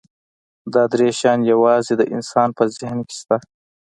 [0.73, 3.37] دا درې شیان یواځې د انسان په ذهن کې شته.